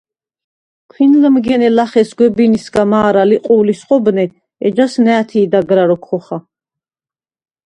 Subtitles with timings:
[0.91, 4.25] ქვინლჷმგენე ლახე სგვებინისგა მა̄რა ლიყუ̄ლის ხობნე,
[4.67, 6.37] ეჯას ნა̄̈თი̄ დაგრა როქვ ხოხა.